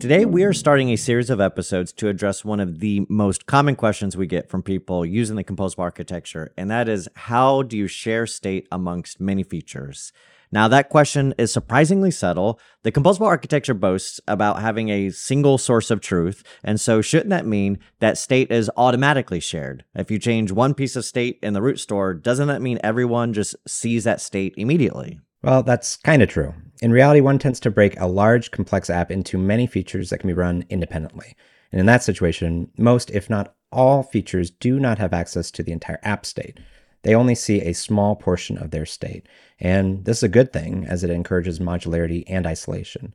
[0.00, 3.74] Today, we are starting a series of episodes to address one of the most common
[3.74, 7.88] questions we get from people using the composable architecture, and that is how do you
[7.88, 10.12] share state amongst many features?
[10.52, 12.60] Now, that question is surprisingly subtle.
[12.84, 17.44] The composable architecture boasts about having a single source of truth, and so shouldn't that
[17.44, 19.84] mean that state is automatically shared?
[19.96, 23.32] If you change one piece of state in the root store, doesn't that mean everyone
[23.32, 25.18] just sees that state immediately?
[25.42, 26.54] Well, that's kind of true.
[26.80, 30.28] In reality, one tends to break a large, complex app into many features that can
[30.28, 31.34] be run independently.
[31.72, 35.72] And in that situation, most, if not all, features do not have access to the
[35.72, 36.58] entire app state.
[37.02, 39.26] They only see a small portion of their state.
[39.60, 43.12] And this is a good thing, as it encourages modularity and isolation.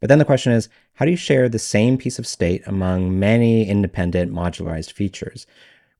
[0.00, 3.18] But then the question is how do you share the same piece of state among
[3.18, 5.46] many independent modularized features?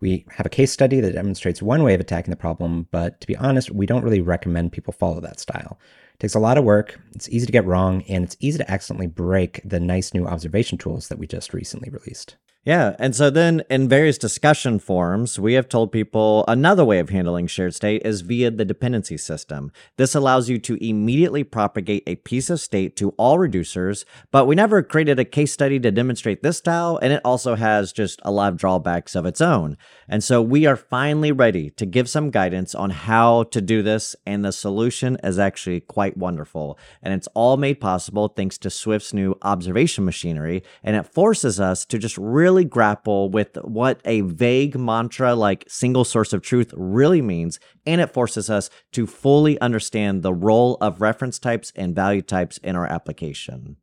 [0.01, 3.27] We have a case study that demonstrates one way of attacking the problem, but to
[3.27, 5.79] be honest, we don't really recommend people follow that style.
[6.15, 8.71] It takes a lot of work, it's easy to get wrong, and it's easy to
[8.71, 12.37] accidentally break the nice new observation tools that we just recently released.
[12.67, 12.97] Yeah.
[12.99, 17.47] And so then in various discussion forums, we have told people another way of handling
[17.47, 19.71] shared state is via the dependency system.
[19.97, 24.57] This allows you to immediately propagate a piece of state to all reducers, but we
[24.57, 28.33] never created a case study to demonstrate this style, and it also has just a
[28.33, 29.77] lot of drawbacks of its own.
[30.09, 34.17] And so we are finally ready to give some guidance on how to do this,
[34.27, 36.81] and the solution is actually quite wonderful.
[37.01, 41.85] And it's all made possible thanks to Swift's new observation machinery, and it forces us
[41.85, 46.73] to just really really grapple with what a vague mantra like single source of truth
[46.74, 51.95] really means, and it forces us to fully understand the role of reference types and
[51.95, 53.76] value types in our application.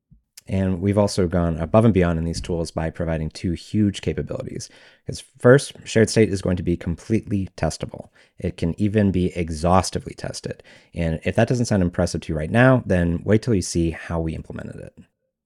[0.48, 4.70] And we've also gone above and beyond in these tools by providing two huge capabilities.
[5.06, 8.10] Because first, shared state is going to be completely testable.
[8.40, 10.64] It can even be exhaustively tested.
[10.96, 13.92] And if that doesn't sound impressive to you right now, then wait till you see
[13.92, 14.98] how we implemented it.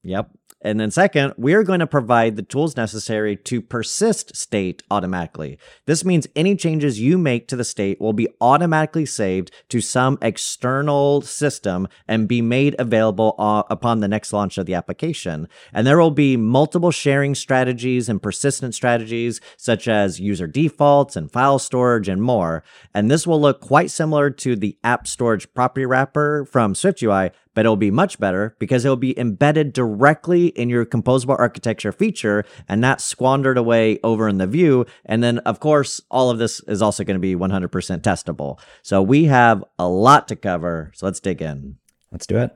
[0.03, 0.31] Yep.
[0.68, 5.58] And then, second, we're going to provide the tools necessary to persist state automatically.
[5.86, 10.18] This means any changes you make to the state will be automatically saved to some
[10.22, 15.47] external system and be made available uh, upon the next launch of the application.
[15.72, 21.31] And there will be multiple sharing strategies and persistent strategies, such as user defaults and
[21.31, 22.62] file storage and more.
[22.94, 27.66] And this will look quite similar to the app storage property wrapper from SwiftUI, but
[27.66, 32.79] it'll be much better because it'll be embedded directly in your composable architecture feature and
[32.79, 34.85] not squandered away over in the view.
[35.06, 38.59] And then, of course, all of this is also going to be 100% testable.
[38.84, 40.91] So we have a lot to cover.
[40.94, 41.78] So let's dig in.
[42.12, 42.56] Let's do it.